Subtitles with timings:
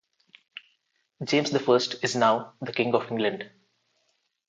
[1.23, 3.51] James the First is now the King of England.